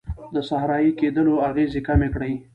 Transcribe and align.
د 0.33 0.37
صحرایې 0.49 0.91
کیدلو 0.99 1.33
اغیزې 1.49 1.81
کمې 1.87 2.09
کړي. 2.15 2.33